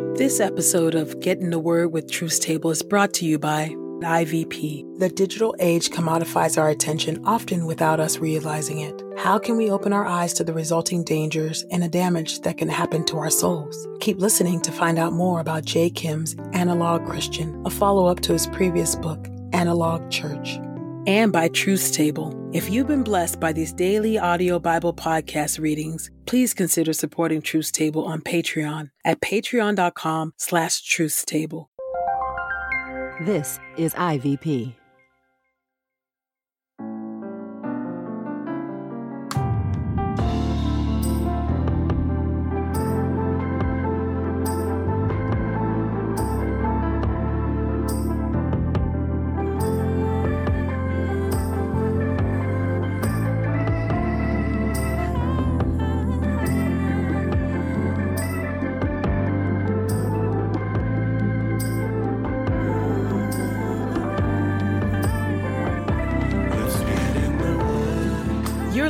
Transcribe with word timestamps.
This 0.00 0.40
episode 0.40 0.94
of 0.94 1.20
Get 1.20 1.40
in 1.40 1.50
the 1.50 1.58
Word 1.58 1.92
with 1.92 2.10
Truth's 2.10 2.38
Table 2.38 2.70
is 2.70 2.82
brought 2.82 3.12
to 3.14 3.26
you 3.26 3.38
by 3.38 3.68
IVP. 3.68 4.98
The 4.98 5.10
digital 5.10 5.54
age 5.60 5.90
commodifies 5.90 6.56
our 6.56 6.70
attention 6.70 7.22
often 7.26 7.66
without 7.66 8.00
us 8.00 8.16
realizing 8.16 8.80
it. 8.80 9.02
How 9.18 9.38
can 9.38 9.58
we 9.58 9.70
open 9.70 9.92
our 9.92 10.06
eyes 10.06 10.32
to 10.34 10.44
the 10.44 10.54
resulting 10.54 11.04
dangers 11.04 11.66
and 11.70 11.82
the 11.82 11.88
damage 11.88 12.40
that 12.40 12.56
can 12.56 12.68
happen 12.68 13.04
to 13.06 13.18
our 13.18 13.28
souls? 13.28 13.86
Keep 14.00 14.20
listening 14.20 14.62
to 14.62 14.72
find 14.72 14.98
out 14.98 15.12
more 15.12 15.38
about 15.38 15.66
Jay 15.66 15.90
Kim's 15.90 16.34
Analog 16.54 17.04
Christian, 17.04 17.62
a 17.66 17.70
follow 17.70 18.06
up 18.06 18.20
to 18.20 18.32
his 18.32 18.46
previous 18.46 18.96
book, 18.96 19.28
Analog 19.52 20.10
Church 20.10 20.58
and 21.06 21.32
by 21.32 21.48
Truth's 21.48 21.90
Table. 21.90 22.34
If 22.52 22.68
you've 22.70 22.88
been 22.88 23.04
blessed 23.04 23.38
by 23.38 23.52
these 23.52 23.72
daily 23.72 24.18
audio 24.18 24.58
Bible 24.58 24.92
podcast 24.92 25.60
readings, 25.60 26.10
please 26.26 26.54
consider 26.54 26.92
supporting 26.92 27.42
Truth's 27.42 27.70
Table 27.70 28.04
on 28.04 28.22
Patreon 28.22 28.90
at 29.04 29.20
patreon.com 29.20 30.32
slash 30.36 30.82
truthstable. 30.82 31.66
This 33.24 33.60
is 33.76 33.94
IVP. 33.94 34.79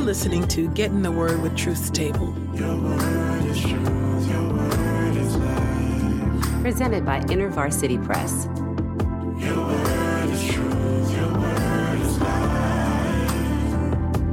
You're 0.01 0.07
listening 0.07 0.47
to 0.47 0.67
Get 0.69 0.89
in 0.89 1.03
the 1.03 1.11
Word 1.11 1.43
with 1.43 1.55
Truth's 1.55 1.91
Table. 1.91 2.33
Presented 6.63 7.05
by 7.05 7.19
InterVarsity 7.25 8.03
Press. 8.03 8.47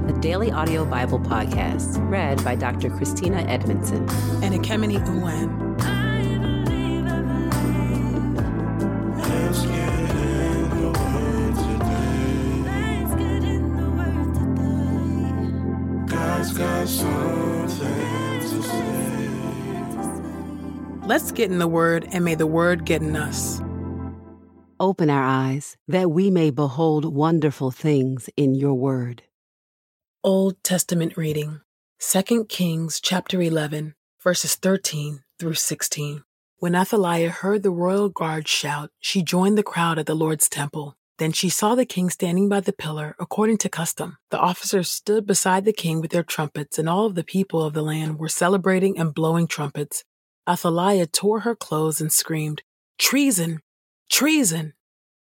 A 0.09 0.21
daily 0.23 0.51
audio 0.51 0.87
Bible 0.87 1.21
podcast 1.21 1.99
read 2.11 2.43
by 2.43 2.55
Dr. 2.55 2.89
Christina 2.89 3.43
Edmondson. 3.43 4.09
And 4.43 4.55
Ekemini 4.55 5.07
Uwan. 5.07 5.68
Let's 21.09 21.33
get 21.33 21.51
in 21.51 21.59
the 21.59 21.67
Word, 21.67 22.07
and 22.13 22.23
may 22.23 22.35
the 22.35 22.47
Word 22.47 22.85
get 22.85 23.01
in 23.01 23.17
us. 23.17 23.63
Open 24.79 25.09
our 25.09 25.25
eyes 25.25 25.79
that 25.89 26.11
we 26.11 26.31
may 26.31 26.51
behold 26.51 27.07
wonderful 27.07 27.71
things 27.71 28.29
in 28.37 28.55
your 28.55 28.75
word. 28.75 29.23
Old 30.23 30.63
Testament 30.63 31.17
reading 31.17 31.63
2 32.01 32.45
Kings 32.45 33.01
chapter 33.01 33.41
11, 33.41 33.95
verses 34.23 34.55
13 34.57 35.25
through 35.39 35.55
16. 35.55 36.25
When 36.59 36.75
Athaliah 36.75 37.31
heard 37.31 37.63
the 37.63 37.71
royal 37.71 38.11
guard 38.11 38.47
shout, 38.47 38.91
she 39.01 39.23
joined 39.23 39.57
the 39.57 39.63
crowd 39.63 39.99
at 39.99 40.05
the 40.05 40.15
Lord's 40.15 40.51
temple. 40.51 40.99
Then 41.17 41.33
she 41.33 41.49
saw 41.49 41.75
the 41.75 41.87
king 41.87 42.11
standing 42.11 42.51
by 42.51 42.61
the 42.61 42.75
pillar, 42.75 43.17
according 43.19 43.57
to 43.59 43.71
custom. 43.71 44.19
The 44.31 44.39
officers 44.39 44.91
stood 44.91 45.27
beside 45.27 45.65
the 45.65 45.73
king 45.73 46.03
with 46.03 46.11
their 46.11 46.23
trumpets, 46.23 46.79
and 46.79 46.87
all 46.87 47.07
of 47.07 47.15
the 47.15 47.25
people 47.25 47.63
of 47.63 47.73
the 47.73 47.81
land 47.81 48.19
were 48.19 48.29
celebrating 48.29 48.99
and 48.99 49.15
blowing 49.15 49.47
trumpets. 49.47 50.05
Athaliah 50.49 51.07
tore 51.07 51.41
her 51.41 51.55
clothes 51.55 52.01
and 52.01 52.13
screamed, 52.13 52.63
Treason! 52.99 53.61
Treason! 54.11 54.73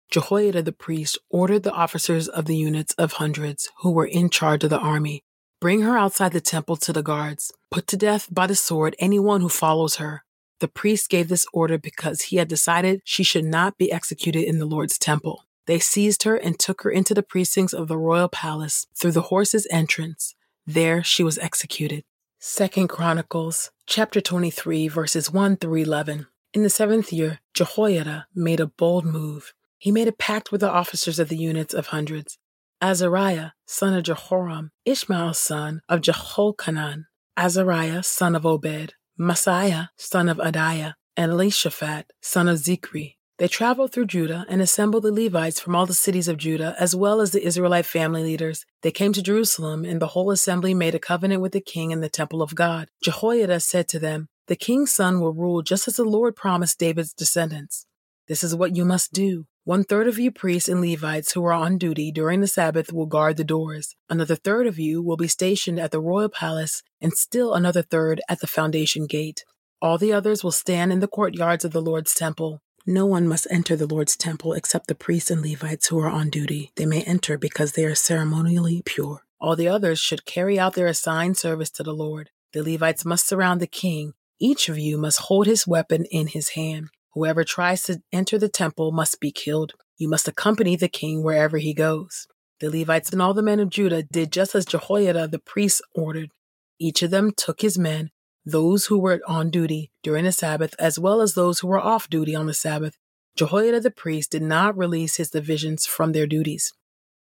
Jehoiada 0.10 0.64
the 0.64 0.72
priest 0.72 1.18
ordered 1.30 1.64
the 1.64 1.72
officers 1.72 2.28
of 2.28 2.46
the 2.46 2.58
units 2.58 2.94
of 2.96 3.14
hundreds 3.14 3.70
who 3.80 3.92
were 3.92 4.06
in 4.06 4.30
charge 4.30 4.64
of 4.64 4.70
the 4.70 4.80
army 4.80 5.24
bring 5.64 5.80
her 5.80 5.98
outside 5.98 6.34
the 6.34 6.42
temple 6.42 6.76
to 6.76 6.92
the 6.92 7.02
guards, 7.02 7.50
put 7.72 7.88
to 7.88 7.96
death 7.96 8.28
by 8.30 8.46
the 8.46 8.54
sword 8.54 8.94
anyone 9.00 9.40
who 9.40 9.48
follows 9.48 9.96
her. 9.96 10.26
The 10.60 10.68
priest 10.68 11.10
gave 11.10 11.30
this 11.30 11.46
order 11.54 11.78
because 11.78 12.24
he 12.24 12.36
had 12.36 12.50
decided 12.50 13.00
she 13.06 13.24
should 13.24 13.46
not 13.46 13.78
be 13.78 13.90
executed 13.90 14.44
in 14.44 14.60
the 14.60 14.66
Lord's 14.66 14.98
temple. 15.00 15.46
They 15.66 15.80
seized 15.80 16.24
her 16.24 16.36
and 16.36 16.60
took 16.60 16.82
her 16.82 16.92
into 16.92 17.14
the 17.14 17.24
precincts 17.24 17.72
of 17.72 17.88
the 17.88 17.98
royal 17.98 18.28
palace 18.28 18.88
through 18.94 19.14
the 19.14 19.30
horse's 19.32 19.66
entrance. 19.72 20.36
There 20.68 21.02
she 21.02 21.24
was 21.24 21.38
executed. 21.38 22.04
Second 22.40 22.90
Chronicles 22.90 23.72
chapter 23.86 24.22
23 24.22 24.88
verses 24.88 25.32
1 25.32 25.58
through 25.58 25.76
11. 25.76 26.28
In 26.54 26.64
the 26.64 26.70
seventh 26.70 27.12
year, 27.12 27.40
Jehoiada 27.54 28.28
made 28.34 28.60
a 28.60 28.68
bold 28.68 29.06
move. 29.06 29.54
He 29.78 29.92
made 29.92 30.08
a 30.08 30.14
pact 30.14 30.52
with 30.52 30.62
the 30.62 30.72
officers 30.72 31.20
of 31.20 31.30
the 31.30 31.38
units 31.38 31.74
of 31.74 31.88
hundreds. 31.88 32.38
Azariah, 32.82 33.52
son 33.66 33.94
of 33.94 34.04
Jehoram, 34.04 34.72
Ishmael, 34.86 35.34
son 35.34 35.82
of 35.90 36.02
Jehochanan, 36.02 37.06
Azariah, 37.38 38.04
son 38.04 38.36
of 38.36 38.46
Obed, 38.46 38.94
Maaseiah, 39.20 39.90
son 39.98 40.30
of 40.30 40.38
Adaiah, 40.38 40.94
and 41.18 41.32
Elishaphat, 41.32 42.06
son 42.22 42.48
of 42.48 42.60
Zichri. 42.60 43.16
They 43.40 43.48
traveled 43.48 43.92
through 43.92 44.06
Judah 44.06 44.46
and 44.48 44.62
assembled 44.62 45.04
the 45.04 45.12
Levites 45.12 45.60
from 45.60 45.76
all 45.76 45.88
the 45.88 45.94
cities 45.94 46.28
of 46.28 46.38
Judah, 46.38 46.76
as 46.80 46.96
well 46.96 47.20
as 47.20 47.32
the 47.32 47.44
Israelite 47.44 47.86
family 47.86 48.24
leaders. 48.24 48.64
They 48.84 48.92
came 48.92 49.12
to 49.14 49.24
Jerusalem, 49.24 49.86
and 49.86 50.00
the 50.00 50.08
whole 50.08 50.30
assembly 50.30 50.76
made 50.76 50.94
a 50.94 51.00
covenant 51.00 51.42
with 51.42 51.52
the 51.52 51.62
king 51.62 51.90
in 51.90 52.02
the 52.02 52.10
temple 52.10 52.44
of 52.44 52.54
God. 52.54 52.90
Jehoiada 53.04 53.60
said 53.60 53.88
to 53.90 54.00
them, 54.00 54.28
The 54.48 54.56
king's 54.56 54.92
son 54.92 55.20
will 55.20 55.34
rule 55.34 55.64
just 55.64 55.88
as 55.88 55.96
the 55.96 56.04
Lord 56.04 56.36
promised 56.36 56.78
David's 56.78 57.14
descendants. 57.14 57.88
This 58.28 58.44
is 58.44 58.56
what 58.56 58.76
you 58.76 58.86
must 58.86 59.14
do. 59.14 59.46
One 59.66 59.84
third 59.84 60.08
of 60.08 60.20
you 60.20 60.30
priests 60.30 60.70
and 60.70 60.82
Levites 60.82 61.32
who 61.32 61.44
are 61.46 61.54
on 61.54 61.78
duty 61.78 62.12
during 62.12 62.42
the 62.42 62.48
Sabbath 62.48 62.94
will 62.94 63.06
guard 63.06 63.38
the 63.38 63.44
doors. 63.44 63.96
Another 64.10 64.36
third 64.36 64.68
of 64.68 64.78
you 64.78 65.02
will 65.02 65.18
be 65.18 65.28
stationed 65.28 65.80
at 65.80 65.92
the 65.92 66.02
royal 66.02 66.30
palace, 66.30 66.84
and 67.02 67.14
still 67.14 67.54
another 67.54 67.82
third 67.82 68.22
at 68.30 68.42
the 68.42 68.48
foundation 68.48 69.08
gate. 69.08 69.44
All 69.82 69.98
the 69.98 70.14
others 70.14 70.44
will 70.44 70.52
stand 70.52 70.94
in 70.94 71.00
the 71.00 71.08
courtyards 71.08 71.66
of 71.66 71.72
the 71.72 71.82
Lord's 71.82 72.14
temple. 72.14 72.62
No 72.86 73.06
one 73.06 73.30
must 73.30 73.48
enter 73.50 73.78
the 73.78 73.88
Lord's 73.88 74.18
temple 74.18 74.52
except 74.52 74.88
the 74.88 74.96
priests 74.96 75.32
and 75.32 75.42
Levites 75.42 75.88
who 75.88 76.00
are 76.00 76.10
on 76.10 76.30
duty. 76.30 76.74
They 76.76 76.86
may 76.86 77.02
enter 77.04 77.38
because 77.38 77.72
they 77.72 77.86
are 77.86 77.96
ceremonially 77.96 78.82
pure. 78.84 79.22
All 79.40 79.56
the 79.56 79.70
others 79.70 80.00
should 80.00 80.26
carry 80.26 80.60
out 80.60 80.74
their 80.74 80.88
assigned 80.88 81.38
service 81.38 81.70
to 81.72 81.84
the 81.84 81.94
Lord. 81.94 82.30
The 82.52 82.62
Levites 82.62 83.06
must 83.06 83.28
surround 83.28 83.62
the 83.62 83.68
king. 83.68 84.14
Each 84.38 84.68
of 84.68 84.78
you 84.78 84.98
must 84.98 85.22
hold 85.22 85.48
his 85.48 85.66
weapon 85.66 86.04
in 86.12 86.28
his 86.28 86.50
hand. 86.50 86.90
Whoever 87.14 87.46
tries 87.46 87.84
to 87.84 88.02
enter 88.12 88.38
the 88.38 88.50
temple 88.50 88.92
must 88.92 89.22
be 89.22 89.32
killed. 89.32 89.74
You 89.98 90.10
must 90.10 90.28
accompany 90.28 90.76
the 90.76 90.90
king 90.90 91.24
wherever 91.24 91.60
he 91.60 91.74
goes. 91.74 92.28
The 92.60 92.70
Levites 92.70 93.12
and 93.12 93.22
all 93.22 93.34
the 93.34 93.42
men 93.42 93.62
of 93.62 93.70
Judah 93.70 94.04
did 94.04 94.32
just 94.32 94.56
as 94.56 94.66
Jehoiada 94.66 95.30
the 95.30 95.40
priest 95.40 95.82
ordered. 95.96 96.32
Each 96.80 97.02
of 97.02 97.12
them 97.12 97.32
took 97.36 97.62
his 97.62 97.78
men, 97.78 98.12
those 98.46 98.88
who 98.88 99.00
were 99.00 99.22
on 99.28 99.50
duty 99.50 99.92
during 100.04 100.26
the 100.26 100.32
Sabbath, 100.32 100.76
as 100.78 101.00
well 101.00 101.22
as 101.22 101.34
those 101.34 101.60
who 101.60 101.68
were 101.68 101.80
off 101.80 102.10
duty 102.10 102.36
on 102.36 102.46
the 102.46 102.54
Sabbath. 102.54 102.98
Jehoiada 103.36 103.80
the 103.80 103.92
priest 103.92 104.32
did 104.32 104.44
not 104.44 104.78
release 104.78 105.18
his 105.18 105.30
divisions 105.30 105.86
from 105.86 106.12
their 106.12 106.28
duties. 106.28 106.74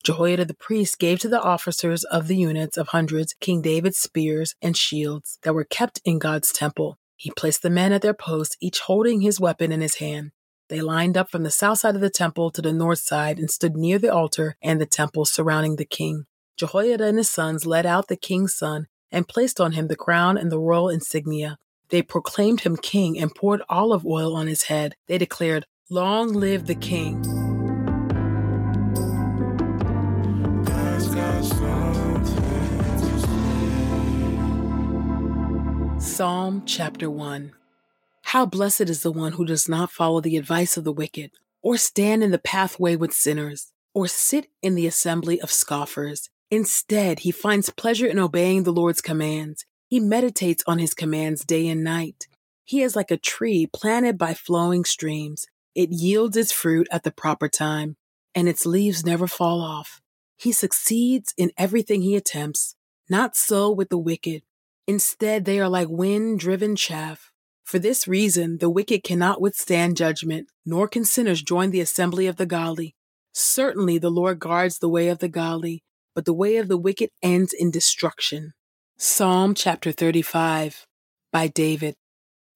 Jehoiada 0.02 0.46
the 0.46 0.54
priest 0.54 0.98
gave 0.98 1.18
to 1.20 1.28
the 1.28 1.42
officers 1.42 2.04
of 2.04 2.26
the 2.26 2.36
units 2.36 2.76
of 2.76 2.88
hundreds 2.88 3.34
King 3.40 3.60
David's 3.60 3.98
spears 3.98 4.54
and 4.62 4.76
shields 4.76 5.38
that 5.42 5.54
were 5.54 5.64
kept 5.64 6.00
in 6.04 6.18
God's 6.18 6.52
temple. 6.52 6.98
He 7.16 7.30
placed 7.30 7.62
the 7.62 7.68
men 7.68 7.92
at 7.92 8.00
their 8.00 8.14
posts, 8.14 8.56
each 8.60 8.80
holding 8.80 9.20
his 9.20 9.38
weapon 9.38 9.70
in 9.70 9.82
his 9.82 9.96
hand. 9.96 10.32
They 10.70 10.80
lined 10.80 11.18
up 11.18 11.30
from 11.30 11.42
the 11.42 11.50
south 11.50 11.80
side 11.80 11.96
of 11.96 12.00
the 12.00 12.08
temple 12.08 12.50
to 12.52 12.62
the 12.62 12.72
north 12.72 13.00
side 13.00 13.38
and 13.38 13.50
stood 13.50 13.76
near 13.76 13.98
the 13.98 14.12
altar 14.12 14.56
and 14.62 14.80
the 14.80 14.86
temple 14.86 15.26
surrounding 15.26 15.76
the 15.76 15.84
king. 15.84 16.24
Jehoiada 16.56 17.06
and 17.06 17.18
his 17.18 17.30
sons 17.30 17.66
led 17.66 17.84
out 17.84 18.08
the 18.08 18.16
king's 18.16 18.54
son 18.54 18.86
and 19.12 19.28
placed 19.28 19.60
on 19.60 19.72
him 19.72 19.88
the 19.88 19.96
crown 19.96 20.36
and 20.36 20.50
the 20.50 20.58
royal 20.58 20.88
insignia. 20.88 21.58
They 21.90 22.02
proclaimed 22.02 22.60
him 22.60 22.76
king 22.76 23.18
and 23.18 23.34
poured 23.34 23.62
olive 23.68 24.06
oil 24.06 24.36
on 24.36 24.46
his 24.46 24.64
head. 24.64 24.94
They 25.06 25.18
declared, 25.18 25.66
Long 25.88 26.32
live 26.32 26.66
the 26.66 26.76
king. 26.76 27.24
Psalm 36.00 36.62
chapter 36.66 37.10
1 37.10 37.52
How 38.22 38.46
blessed 38.46 38.82
is 38.82 39.02
the 39.02 39.10
one 39.10 39.32
who 39.32 39.44
does 39.44 39.68
not 39.68 39.90
follow 39.90 40.20
the 40.20 40.36
advice 40.36 40.76
of 40.76 40.84
the 40.84 40.92
wicked, 40.92 41.32
or 41.62 41.76
stand 41.76 42.22
in 42.22 42.30
the 42.30 42.38
pathway 42.38 42.94
with 42.94 43.12
sinners, 43.12 43.72
or 43.94 44.06
sit 44.06 44.48
in 44.62 44.74
the 44.74 44.86
assembly 44.86 45.40
of 45.40 45.50
scoffers. 45.50 46.30
Instead, 46.50 47.20
he 47.20 47.30
finds 47.30 47.70
pleasure 47.70 48.06
in 48.06 48.18
obeying 48.18 48.64
the 48.64 48.72
Lord's 48.72 49.00
commands. 49.00 49.64
He 49.88 50.00
meditates 50.00 50.64
on 50.66 50.78
his 50.78 50.94
commands 50.94 51.44
day 51.44 51.68
and 51.68 51.84
night. 51.84 52.26
He 52.64 52.82
is 52.82 52.96
like 52.96 53.10
a 53.10 53.16
tree 53.16 53.66
planted 53.72 54.18
by 54.18 54.34
flowing 54.34 54.84
streams. 54.84 55.46
It 55.74 55.90
yields 55.90 56.36
its 56.36 56.52
fruit 56.52 56.88
at 56.90 57.04
the 57.04 57.12
proper 57.12 57.48
time, 57.48 57.96
and 58.34 58.48
its 58.48 58.66
leaves 58.66 59.04
never 59.04 59.26
fall 59.26 59.60
off. 59.60 60.00
He 60.36 60.52
succeeds 60.52 61.34
in 61.36 61.52
everything 61.56 62.02
he 62.02 62.16
attempts. 62.16 62.74
Not 63.08 63.36
so 63.36 63.70
with 63.70 63.88
the 63.88 63.98
wicked. 63.98 64.42
Instead, 64.86 65.44
they 65.44 65.60
are 65.60 65.68
like 65.68 65.88
wind 65.88 66.40
driven 66.40 66.74
chaff. 66.74 67.30
For 67.64 67.78
this 67.78 68.08
reason, 68.08 68.58
the 68.58 68.70
wicked 68.70 69.04
cannot 69.04 69.40
withstand 69.40 69.96
judgment, 69.96 70.48
nor 70.66 70.88
can 70.88 71.04
sinners 71.04 71.42
join 71.42 71.70
the 71.70 71.80
assembly 71.80 72.26
of 72.26 72.36
the 72.36 72.46
godly. 72.46 72.96
Certainly, 73.32 73.98
the 73.98 74.10
Lord 74.10 74.40
guards 74.40 74.78
the 74.78 74.88
way 74.88 75.08
of 75.08 75.18
the 75.18 75.28
godly, 75.28 75.84
but 76.14 76.24
the 76.24 76.32
way 76.32 76.56
of 76.56 76.68
the 76.68 76.76
wicked 76.76 77.10
ends 77.22 77.52
in 77.52 77.70
destruction. 77.70 78.52
Psalm 78.98 79.54
chapter 79.54 79.92
35 79.92 80.86
by 81.32 81.46
David. 81.46 81.94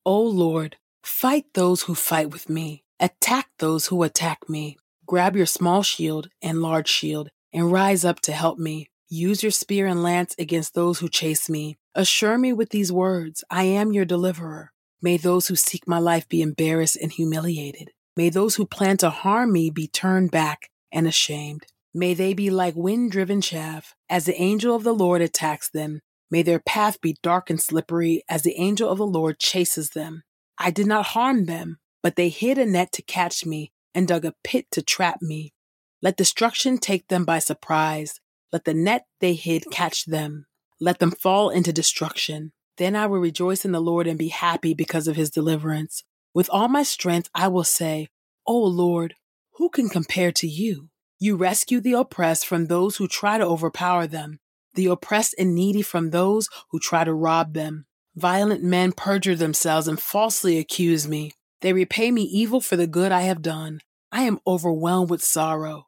O 0.04 0.20
Lord, 0.20 0.76
fight 1.02 1.46
those 1.54 1.82
who 1.82 1.94
fight 1.94 2.30
with 2.30 2.48
me, 2.48 2.84
attack 3.00 3.48
those 3.58 3.86
who 3.86 4.02
attack 4.02 4.48
me. 4.48 4.76
Grab 5.06 5.36
your 5.36 5.46
small 5.46 5.82
shield 5.82 6.28
and 6.42 6.62
large 6.62 6.88
shield, 6.88 7.28
and 7.52 7.72
rise 7.72 8.04
up 8.04 8.20
to 8.20 8.32
help 8.32 8.58
me. 8.58 8.88
Use 9.08 9.42
your 9.42 9.52
spear 9.52 9.86
and 9.86 10.02
lance 10.02 10.34
against 10.38 10.74
those 10.74 10.98
who 10.98 11.08
chase 11.08 11.48
me. 11.48 11.76
Assure 11.94 12.36
me 12.38 12.52
with 12.52 12.70
these 12.70 12.90
words 12.90 13.44
I 13.50 13.64
am 13.64 13.92
your 13.92 14.04
deliverer. 14.04 14.72
May 15.00 15.16
those 15.18 15.46
who 15.48 15.56
seek 15.56 15.86
my 15.86 15.98
life 15.98 16.28
be 16.28 16.42
embarrassed 16.42 16.96
and 16.96 17.12
humiliated. 17.12 17.90
May 18.16 18.30
those 18.30 18.56
who 18.56 18.66
plan 18.66 18.96
to 18.98 19.10
harm 19.10 19.52
me 19.52 19.70
be 19.70 19.86
turned 19.86 20.30
back 20.30 20.70
and 20.90 21.06
ashamed. 21.06 21.66
May 21.96 22.12
they 22.14 22.34
be 22.34 22.50
like 22.50 22.74
wind 22.74 23.12
driven 23.12 23.40
chaff 23.40 23.94
as 24.10 24.24
the 24.24 24.40
angel 24.40 24.74
of 24.74 24.82
the 24.82 24.92
Lord 24.92 25.22
attacks 25.22 25.70
them. 25.70 26.00
May 26.28 26.42
their 26.42 26.58
path 26.58 27.00
be 27.00 27.16
dark 27.22 27.50
and 27.50 27.60
slippery 27.62 28.24
as 28.28 28.42
the 28.42 28.58
angel 28.58 28.90
of 28.90 28.98
the 28.98 29.06
Lord 29.06 29.38
chases 29.38 29.90
them. 29.90 30.24
I 30.58 30.72
did 30.72 30.88
not 30.88 31.06
harm 31.06 31.46
them, 31.46 31.78
but 32.02 32.16
they 32.16 32.30
hid 32.30 32.58
a 32.58 32.66
net 32.66 32.90
to 32.92 33.02
catch 33.02 33.46
me 33.46 33.70
and 33.94 34.08
dug 34.08 34.24
a 34.24 34.34
pit 34.42 34.66
to 34.72 34.82
trap 34.82 35.22
me. 35.22 35.52
Let 36.02 36.16
destruction 36.16 36.78
take 36.78 37.06
them 37.06 37.24
by 37.24 37.38
surprise. 37.38 38.20
Let 38.52 38.64
the 38.64 38.74
net 38.74 39.06
they 39.20 39.34
hid 39.34 39.64
catch 39.70 40.04
them. 40.04 40.46
Let 40.80 40.98
them 40.98 41.12
fall 41.12 41.50
into 41.50 41.72
destruction. 41.72 42.52
Then 42.76 42.96
I 42.96 43.06
will 43.06 43.20
rejoice 43.20 43.64
in 43.64 43.70
the 43.70 43.80
Lord 43.80 44.08
and 44.08 44.18
be 44.18 44.28
happy 44.28 44.74
because 44.74 45.06
of 45.06 45.14
his 45.14 45.30
deliverance. 45.30 46.02
With 46.34 46.50
all 46.50 46.66
my 46.66 46.82
strength, 46.82 47.30
I 47.34 47.46
will 47.46 47.62
say, 47.62 48.08
O 48.46 48.58
Lord, 48.58 49.14
who 49.54 49.68
can 49.68 49.88
compare 49.88 50.32
to 50.32 50.48
you? 50.48 50.88
You 51.24 51.36
rescue 51.36 51.80
the 51.80 51.94
oppressed 51.94 52.46
from 52.46 52.66
those 52.66 52.96
who 52.96 53.08
try 53.08 53.38
to 53.38 53.46
overpower 53.46 54.06
them, 54.06 54.40
the 54.74 54.84
oppressed 54.88 55.34
and 55.38 55.54
needy 55.54 55.80
from 55.80 56.10
those 56.10 56.50
who 56.68 56.78
try 56.78 57.02
to 57.02 57.14
rob 57.14 57.54
them. 57.54 57.86
Violent 58.14 58.62
men 58.62 58.92
perjure 58.92 59.34
themselves 59.34 59.88
and 59.88 59.98
falsely 59.98 60.58
accuse 60.58 61.08
me. 61.08 61.32
They 61.62 61.72
repay 61.72 62.10
me 62.10 62.24
evil 62.24 62.60
for 62.60 62.76
the 62.76 62.86
good 62.86 63.10
I 63.10 63.22
have 63.22 63.40
done. 63.40 63.80
I 64.12 64.24
am 64.24 64.38
overwhelmed 64.46 65.08
with 65.08 65.24
sorrow. 65.24 65.86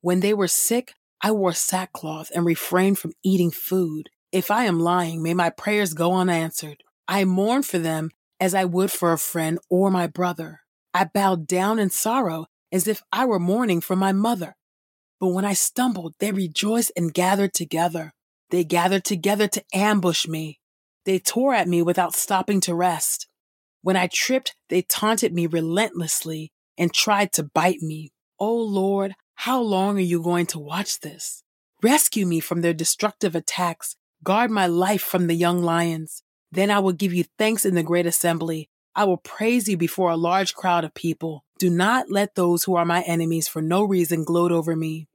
When 0.00 0.20
they 0.20 0.32
were 0.32 0.48
sick, 0.48 0.94
I 1.20 1.30
wore 1.32 1.52
sackcloth 1.52 2.30
and 2.34 2.46
refrained 2.46 2.98
from 2.98 3.12
eating 3.22 3.50
food. 3.50 4.08
If 4.32 4.50
I 4.50 4.64
am 4.64 4.80
lying, 4.80 5.22
may 5.22 5.34
my 5.34 5.50
prayers 5.50 5.92
go 5.92 6.14
unanswered. 6.14 6.82
I 7.06 7.26
mourn 7.26 7.64
for 7.64 7.78
them 7.78 8.12
as 8.40 8.54
I 8.54 8.64
would 8.64 8.90
for 8.90 9.12
a 9.12 9.18
friend 9.18 9.58
or 9.68 9.90
my 9.90 10.06
brother. 10.06 10.60
I 10.94 11.04
bowed 11.04 11.46
down 11.46 11.78
in 11.78 11.90
sorrow 11.90 12.46
as 12.72 12.88
if 12.88 13.02
I 13.12 13.26
were 13.26 13.38
mourning 13.38 13.82
for 13.82 13.94
my 13.94 14.12
mother. 14.12 14.56
But 15.20 15.28
when 15.28 15.44
I 15.44 15.52
stumbled, 15.52 16.14
they 16.18 16.32
rejoiced 16.32 16.92
and 16.96 17.12
gathered 17.12 17.52
together. 17.52 18.14
They 18.48 18.64
gathered 18.64 19.04
together 19.04 19.46
to 19.48 19.64
ambush 19.72 20.26
me. 20.26 20.58
They 21.04 21.18
tore 21.18 21.54
at 21.54 21.68
me 21.68 21.82
without 21.82 22.16
stopping 22.16 22.60
to 22.62 22.74
rest. 22.74 23.28
When 23.82 23.96
I 23.96 24.08
tripped, 24.12 24.54
they 24.68 24.82
taunted 24.82 25.32
me 25.32 25.46
relentlessly 25.46 26.52
and 26.76 26.92
tried 26.92 27.32
to 27.32 27.42
bite 27.42 27.82
me. 27.82 28.12
Oh 28.38 28.56
Lord, 28.56 29.14
how 29.34 29.60
long 29.60 29.98
are 29.98 30.00
you 30.00 30.22
going 30.22 30.46
to 30.46 30.58
watch 30.58 31.00
this? 31.00 31.42
Rescue 31.82 32.26
me 32.26 32.40
from 32.40 32.62
their 32.62 32.74
destructive 32.74 33.34
attacks. 33.34 33.96
Guard 34.24 34.50
my 34.50 34.66
life 34.66 35.02
from 35.02 35.26
the 35.26 35.34
young 35.34 35.62
lions. 35.62 36.22
Then 36.52 36.70
I 36.70 36.78
will 36.78 36.92
give 36.92 37.14
you 37.14 37.24
thanks 37.38 37.64
in 37.64 37.74
the 37.74 37.82
great 37.82 38.06
assembly. 38.06 38.68
I 38.94 39.04
will 39.04 39.18
praise 39.18 39.68
you 39.68 39.76
before 39.76 40.10
a 40.10 40.16
large 40.16 40.54
crowd 40.54 40.84
of 40.84 40.94
people. 40.94 41.44
Do 41.58 41.70
not 41.70 42.10
let 42.10 42.34
those 42.34 42.64
who 42.64 42.74
are 42.74 42.84
my 42.84 43.02
enemies 43.02 43.48
for 43.48 43.62
no 43.62 43.84
reason 43.84 44.24
gloat 44.24 44.52
over 44.52 44.74
me. 44.74 45.08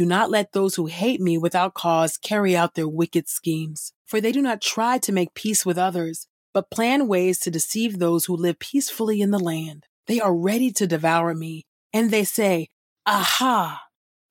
Do 0.00 0.06
not 0.06 0.30
let 0.30 0.52
those 0.52 0.76
who 0.76 0.86
hate 0.86 1.20
me 1.20 1.36
without 1.36 1.74
cause 1.74 2.16
carry 2.16 2.56
out 2.56 2.74
their 2.74 2.88
wicked 2.88 3.28
schemes. 3.28 3.92
For 4.06 4.18
they 4.18 4.32
do 4.32 4.40
not 4.40 4.62
try 4.62 4.96
to 4.96 5.12
make 5.12 5.34
peace 5.34 5.66
with 5.66 5.76
others, 5.76 6.26
but 6.54 6.70
plan 6.70 7.06
ways 7.06 7.38
to 7.40 7.50
deceive 7.50 7.98
those 7.98 8.24
who 8.24 8.34
live 8.34 8.58
peacefully 8.58 9.20
in 9.20 9.30
the 9.30 9.38
land. 9.38 9.84
They 10.06 10.18
are 10.18 10.34
ready 10.34 10.70
to 10.70 10.86
devour 10.86 11.34
me, 11.34 11.66
and 11.92 12.10
they 12.10 12.24
say, 12.24 12.68
Aha, 13.04 13.82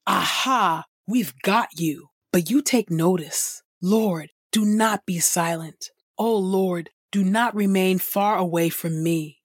aha, 0.08 0.86
we've 1.08 1.36
got 1.44 1.80
you. 1.80 2.08
But 2.34 2.50
you 2.50 2.64
take 2.64 2.90
notice. 2.90 3.62
Lord, 3.80 4.32
do 4.52 4.66
not 4.66 5.06
be 5.06 5.20
silent. 5.20 5.92
Oh 6.18 6.36
Lord, 6.36 6.90
do 7.12 7.24
not 7.24 7.54
remain 7.54 8.00
far 8.00 8.38
away 8.38 8.70
from 8.70 9.04
me. 9.04 9.38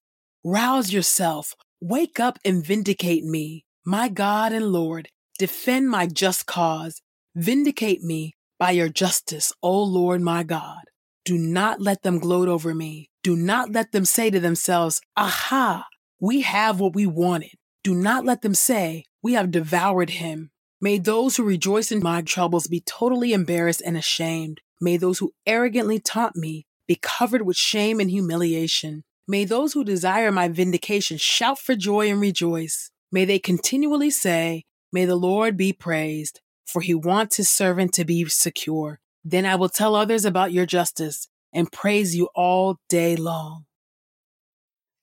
Rouse 0.43 0.91
yourself, 0.91 1.53
wake 1.82 2.19
up 2.19 2.38
and 2.47 2.65
vindicate 2.65 3.25
me. 3.25 3.67
My 3.85 4.09
God 4.09 4.55
and 4.55 4.73
Lord, 4.73 5.11
defend 5.38 5.88
my 5.88 6.06
just 6.06 6.46
cause. 6.46 7.00
Vindicate 7.34 8.02
me 8.02 8.34
by 8.58 8.70
your 8.70 8.88
justice, 8.88 9.52
O 9.62 9.82
Lord 9.82 10.20
my 10.20 10.42
God. 10.42 10.82
Do 11.25 11.38
not 11.38 11.81
let 11.81 12.02
them 12.02 12.19
gloat 12.19 12.48
over 12.48 12.75
me. 12.75 13.10
Do 13.22 13.34
not 13.34 13.72
let 13.72 13.92
them 13.92 14.04
say 14.04 14.31
to 14.31 14.38
themselves, 14.38 15.00
Aha, 15.16 15.86
we 16.20 16.42
have 16.42 16.81
what 16.81 16.94
we 16.94 17.06
wanted. 17.06 17.54
Do 17.82 17.94
not 17.94 18.25
let 18.25 18.42
them 18.42 18.54
say, 18.54 19.04
We 19.22 19.32
have 19.32 19.50
devoured 19.50 20.10
him. 20.10 20.50
May 20.81 20.98
those 20.98 21.36
who 21.36 21.44
rejoice 21.44 21.90
in 21.90 22.02
my 22.02 22.20
troubles 22.20 22.66
be 22.66 22.81
totally 22.81 23.32
embarrassed 23.32 23.82
and 23.84 23.96
ashamed. 23.96 24.60
May 24.81 24.98
those 24.98 25.19
who 25.19 25.32
arrogantly 25.46 25.98
taunt 25.98 26.36
me 26.36 26.66
be 26.86 26.98
covered 27.00 27.42
with 27.42 27.56
shame 27.56 28.00
and 28.00 28.10
humiliation. 28.10 29.04
May 29.26 29.46
those 29.46 29.72
who 29.72 29.84
desire 29.84 30.31
my 30.31 30.48
vindication 30.48 31.16
shout 31.16 31.58
for 31.58 31.75
joy 31.75 32.10
and 32.10 32.20
rejoice. 32.20 32.90
May 33.10 33.25
they 33.25 33.38
continually 33.38 34.10
say, 34.10 34.64
May 34.94 35.06
the 35.06 35.17
Lord 35.17 35.56
be 35.56 35.73
praised, 35.73 36.41
for 36.64 36.81
he 36.81 36.94
wants 36.94 37.37
his 37.37 37.49
servant 37.49 37.93
to 37.94 38.05
be 38.05 38.26
secure. 38.26 39.00
Then 39.25 39.44
I 39.44 39.56
will 39.56 39.69
tell 39.69 39.96
others 39.96 40.25
about 40.25 40.52
your 40.52 40.67
justice 40.67 41.26
and 41.52 41.73
praise 41.73 42.14
you 42.14 42.29
all 42.32 42.79
day 42.88 43.17
long. 43.17 43.64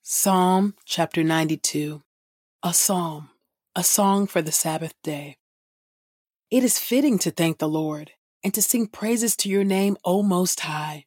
Psalm 0.01 0.75
chapter 0.85 1.25
92 1.25 2.03
A 2.63 2.73
Psalm, 2.73 3.31
a 3.75 3.83
song 3.83 4.27
for 4.27 4.41
the 4.41 4.53
Sabbath 4.53 4.93
day. 5.03 5.35
It 6.49 6.63
is 6.63 6.79
fitting 6.79 7.19
to 7.19 7.29
thank 7.29 7.57
the 7.57 7.67
Lord 7.67 8.11
and 8.45 8.53
to 8.53 8.61
sing 8.61 8.87
praises 8.87 9.35
to 9.35 9.49
your 9.49 9.65
name, 9.65 9.97
O 10.05 10.23
Most 10.23 10.61
High. 10.61 11.03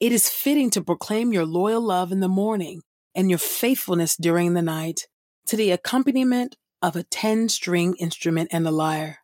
It 0.00 0.10
is 0.10 0.30
fitting 0.30 0.70
to 0.70 0.80
proclaim 0.80 1.34
your 1.34 1.44
loyal 1.44 1.82
love 1.82 2.10
in 2.10 2.20
the 2.20 2.28
morning 2.28 2.80
and 3.14 3.28
your 3.28 3.38
faithfulness 3.38 4.16
during 4.16 4.54
the 4.54 4.62
night 4.62 5.06
to 5.48 5.56
the 5.58 5.70
accompaniment 5.70 6.56
of 6.82 6.96
a 6.96 7.04
10 7.04 7.48
string 7.48 7.94
instrument 7.98 8.50
and 8.52 8.66
the 8.66 8.72
lyre, 8.72 9.18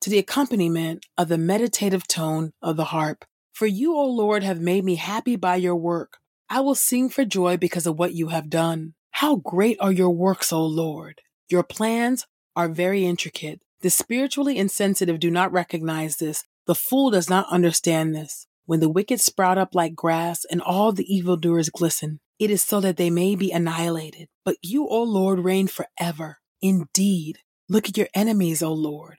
to 0.00 0.10
the 0.10 0.18
accompaniment 0.18 1.06
of 1.16 1.28
the 1.28 1.38
meditative 1.38 2.06
tone 2.06 2.52
of 2.60 2.76
the 2.76 2.86
harp. 2.86 3.24
For 3.52 3.66
you, 3.66 3.96
O 3.96 4.04
Lord, 4.04 4.42
have 4.42 4.60
made 4.60 4.84
me 4.84 4.96
happy 4.96 5.36
by 5.36 5.56
your 5.56 5.76
work. 5.76 6.18
I 6.50 6.60
will 6.60 6.74
sing 6.74 7.08
for 7.08 7.24
joy 7.24 7.56
because 7.56 7.86
of 7.86 7.98
what 7.98 8.14
you 8.14 8.28
have 8.28 8.50
done. 8.50 8.94
How 9.12 9.36
great 9.36 9.78
are 9.80 9.92
your 9.92 10.10
works, 10.10 10.52
O 10.52 10.64
Lord! 10.64 11.20
Your 11.48 11.62
plans 11.62 12.26
are 12.56 12.68
very 12.68 13.06
intricate. 13.06 13.60
The 13.80 13.90
spiritually 13.90 14.58
insensitive 14.58 15.20
do 15.20 15.30
not 15.30 15.52
recognize 15.52 16.16
this. 16.16 16.44
The 16.66 16.74
fool 16.74 17.10
does 17.10 17.30
not 17.30 17.46
understand 17.50 18.14
this. 18.14 18.46
When 18.66 18.80
the 18.80 18.88
wicked 18.88 19.20
sprout 19.20 19.58
up 19.58 19.74
like 19.74 19.94
grass 19.94 20.44
and 20.50 20.60
all 20.60 20.92
the 20.92 21.04
evildoers 21.14 21.68
glisten, 21.68 22.20
it 22.38 22.50
is 22.50 22.62
so 22.62 22.80
that 22.80 22.96
they 22.96 23.10
may 23.10 23.36
be 23.36 23.52
annihilated. 23.52 24.28
But 24.44 24.56
you, 24.62 24.88
O 24.88 25.02
Lord, 25.02 25.40
reign 25.40 25.68
forever. 25.68 26.38
Indeed, 26.64 27.40
look 27.68 27.90
at 27.90 27.98
your 27.98 28.08
enemies, 28.14 28.62
O 28.62 28.72
Lord. 28.72 29.18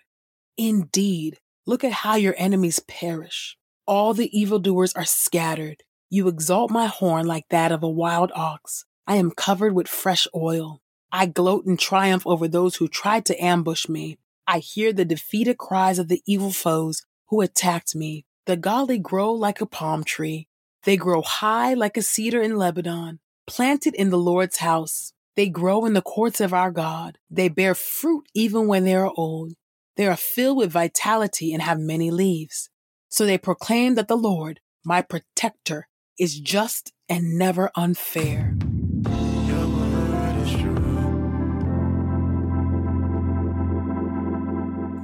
Indeed, 0.58 1.38
look 1.68 1.84
at 1.84 1.92
how 1.92 2.16
your 2.16 2.34
enemies 2.40 2.80
perish. 2.80 3.56
All 3.86 4.16
the 4.16 4.36
evildoers 4.36 4.94
are 4.94 5.06
scattered. 5.06 5.84
You 6.10 6.28
exalt 6.28 6.72
my 6.72 6.88
horn 6.88 7.28
like 7.28 7.46
that 7.52 7.72
of 7.72 7.84
a 7.84 7.88
wild 7.88 8.32
ox. 8.34 8.86
I 9.06 9.18
am 9.18 9.30
covered 9.30 9.76
with 9.76 9.88
fresh 9.88 10.28
oil. 10.34 10.82
I 11.12 11.28
gloat 11.28 11.68
in 11.68 11.78
triumph 11.78 12.26
over 12.26 12.48
those 12.48 12.78
who 12.78 12.88
tried 12.88 13.26
to 13.28 13.38
ambush 13.38 13.88
me. 13.88 14.18
I 14.48 14.58
hear 14.58 14.92
the 14.92 15.06
defeated 15.06 15.60
cries 15.60 16.00
of 16.00 16.08
the 16.08 16.24
evil 16.26 16.52
foes 16.52 17.04
who 17.28 17.42
attacked 17.42 17.96
me. 17.96 18.26
The 18.48 18.58
godly 18.58 18.98
grow 18.98 19.32
like 19.32 19.62
a 19.62 19.68
palm 19.68 20.04
tree. 20.04 20.48
They 20.84 20.98
grow 20.98 21.22
high 21.22 21.76
like 21.76 21.96
a 21.96 22.02
cedar 22.02 22.42
in 22.42 22.58
Lebanon, 22.58 23.20
planted 23.46 23.94
in 23.94 24.10
the 24.10 24.18
Lord's 24.18 24.58
house. 24.58 25.14
They 25.36 25.50
grow 25.50 25.86
in 25.86 25.94
the 25.94 26.02
courts 26.02 26.40
of 26.40 26.54
our 26.54 26.72
God. 26.72 27.18
They 27.30 27.50
bear 27.50 27.76
fruit 27.76 28.24
even 28.34 28.68
when 28.68 28.86
they 28.86 28.96
are 28.96 29.12
old. 29.18 29.54
They 29.98 30.08
are 30.08 30.16
filled 30.16 30.58
with 30.58 30.72
vitality 30.72 31.54
and 31.54 31.62
have 31.62 31.80
many 31.80 32.10
leaves. 32.10 32.70
So 33.10 33.26
they 33.26 33.38
proclaim 33.38 33.96
that 33.96 34.08
the 34.08 34.16
Lord, 34.16 34.62
my 34.86 35.02
protector, 35.02 35.88
is 36.18 36.40
just 36.40 36.94
and 37.10 37.38
never 37.38 37.70
unfair. 37.76 38.56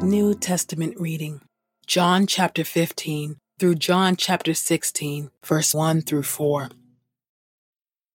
New 0.02 0.34
Testament 0.34 0.96
reading 0.98 1.42
John 1.88 2.26
chapter 2.26 2.64
15 2.64 3.36
through 3.60 3.76
John 3.76 4.16
chapter 4.16 4.54
16, 4.54 5.30
verse 5.46 5.74
1 5.74 6.02
through 6.02 6.24
4. 6.24 6.70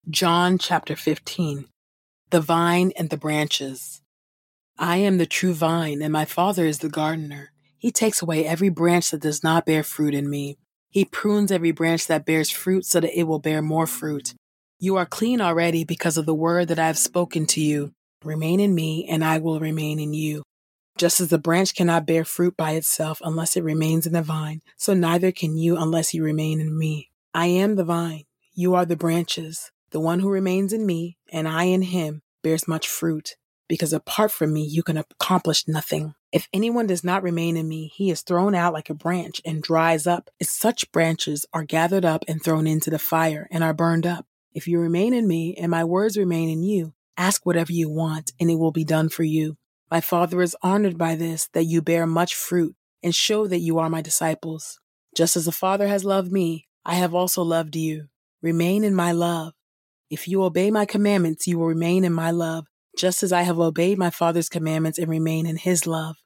John 0.09 0.59
chapter 0.59 0.97
15. 0.97 1.67
The 2.31 2.41
vine 2.41 2.93
and 2.97 3.09
the 3.09 3.17
branches. 3.17 4.03
I 4.77 4.97
am 4.97 5.19
the 5.19 5.27
true 5.27 5.55
vine, 5.55 6.03
and 6.03 6.13
my 6.13 6.25
Father 6.25 6.67
is 6.67 6.81
the 6.81 6.89
gardener. 6.89 7.53
He 7.79 7.93
takes 7.93 8.21
away 8.21 8.45
every 8.45 8.69
branch 8.69 9.13
that 9.13 9.21
does 9.21 9.45
not 9.45 9.65
bear 9.65 9.85
fruit 9.85 10.13
in 10.13 10.29
me. 10.29 10.59
He 10.91 11.05
prunes 11.05 11.53
every 11.53 11.71
branch 11.71 12.09
that 12.09 12.27
bears 12.27 12.51
fruit 12.51 12.85
so 12.85 12.99
that 12.99 13.17
it 13.17 13.25
will 13.25 13.39
bear 13.39 13.63
more 13.63 13.87
fruit. 13.87 14.35
You 14.81 14.97
are 14.97 15.07
clean 15.07 15.41
already 15.41 15.85
because 15.85 16.17
of 16.17 16.27
the 16.27 16.35
word 16.35 16.67
that 16.67 16.81
I 16.81 16.89
have 16.89 16.99
spoken 16.99 17.47
to 17.47 17.61
you. 17.61 17.93
Remain 18.25 18.59
in 18.59 18.75
me, 18.75 19.07
and 19.09 19.25
I 19.25 19.39
will 19.39 19.61
remain 19.61 20.01
in 20.01 20.13
you. 20.13 20.43
Just 20.99 21.21
as 21.21 21.29
the 21.29 21.39
branch 21.39 21.77
cannot 21.77 22.07
bear 22.07 22.25
fruit 22.25 22.57
by 22.57 22.73
itself 22.73 23.23
unless 23.25 23.57
it 23.57 23.63
remains 23.63 24.05
in 24.05 24.15
the 24.15 24.23
vine, 24.23 24.63
so 24.77 24.95
neither 24.95 25.31
can 25.31 25.57
you 25.57 25.77
unless 25.77 26.13
you 26.13 26.25
remain 26.25 26.61
in 26.61 26.77
me. 26.77 27.11
I 27.33 27.47
am 27.47 27.77
the 27.77 27.85
vine, 27.85 28.25
you 28.53 28.75
are 28.75 28.85
the 28.85 28.97
branches. 28.97 29.71
The 29.97 30.01
one 30.01 30.21
who 30.21 30.29
remains 30.29 30.75
in 30.75 30.85
me, 30.85 31.17
and 31.33 31.49
I 31.49 31.65
in 31.65 31.81
him, 31.81 32.21
bears 32.43 32.69
much 32.69 32.87
fruit, 32.87 33.37
because 33.67 33.95
apart 33.95 34.31
from 34.31 34.53
me 34.53 34.63
you 34.63 34.83
can 34.83 34.99
accomplish 34.99 35.67
nothing. 35.67 36.15
If 36.31 36.49
anyone 36.53 36.87
does 36.87 37.03
not 37.03 37.23
remain 37.23 37.57
in 37.57 37.67
me, 37.67 37.91
he 37.95 38.11
is 38.11 38.21
thrown 38.21 38.55
out 38.55 38.75
like 38.75 38.91
a 38.91 38.95
branch 38.95 39.41
and 39.43 39.63
dries 39.63 40.07
up. 40.07 40.29
If 40.39 40.49
such 40.49 40.93
branches 40.93 41.47
are 41.55 41.65
gathered 41.65 42.05
up 42.05 42.27
and 42.29 42.45
thrown 42.45 42.67
into 42.67 42.91
the 42.91 42.99
fire 42.99 43.49
and 43.51 43.65
are 43.65 43.73
burned 43.73 44.07
up. 44.07 44.27
If 44.53 44.69
you 44.69 44.79
remain 44.81 45.15
in 45.15 45.27
me, 45.27 45.57
and 45.59 45.71
my 45.71 45.83
words 45.83 46.19
remain 46.19 46.51
in 46.51 46.63
you, 46.63 46.93
ask 47.17 47.47
whatever 47.47 47.73
you 47.73 47.89
want, 47.89 48.33
and 48.39 48.51
it 48.51 48.57
will 48.57 48.73
be 48.73 48.85
done 48.85 49.09
for 49.09 49.23
you. 49.23 49.57
My 49.91 50.03
Father 50.03 50.43
is 50.43 50.55
honored 50.63 50.99
by 50.99 51.15
this, 51.15 51.49
that 51.55 51.65
you 51.65 51.81
bear 51.81 52.07
much 52.07 52.35
fruit 52.35 52.77
and 53.03 53.15
show 53.15 53.47
that 53.47 53.61
you 53.61 53.79
are 53.79 53.89
my 53.89 54.03
disciples. 54.03 54.79
Just 55.17 55.39
as 55.39 55.47
the 55.47 55.53
Father 55.53 55.89
has 55.89 56.05
loved 56.05 56.31
me, 56.31 56.69
I 56.85 56.97
have 56.97 57.15
also 57.15 57.43
loved 57.43 57.77
you. 57.77 58.09
Remain 58.43 58.85
in 58.85 58.95
my 58.95 59.13
love. 59.13 59.55
If 60.09 60.29
you 60.29 60.43
obey 60.43 60.71
my 60.71 60.85
commandments, 60.85 61.47
you 61.47 61.59
will 61.59 61.67
remain 61.67 62.05
in 62.05 62.13
my 62.13 62.31
love, 62.31 62.67
just 62.97 63.23
as 63.23 63.33
I 63.33 63.43
have 63.43 63.59
obeyed 63.59 63.99
my 63.99 64.11
Father's 64.11 64.49
commandments 64.49 64.99
and 64.99 65.09
remain 65.09 65.47
in 65.47 65.57
his 65.57 65.87
love. 65.87 66.17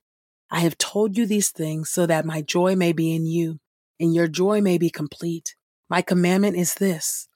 I 0.51 0.61
have 0.61 0.77
told 0.77 1.17
you 1.17 1.27
these 1.27 1.51
things 1.51 1.91
so 1.91 2.07
that 2.07 2.27
my 2.27 2.43
joy 2.43 2.77
may 2.77 2.93
be 2.93 3.15
in 3.15 3.25
you, 3.25 3.61
and 3.99 4.15
your 4.15 4.29
joy 4.29 4.61
may 4.61 4.79
be 4.79 4.91
complete. 4.91 5.55
My 5.89 6.03
commandment 6.03 6.57
is 6.57 6.75
this 6.75 7.29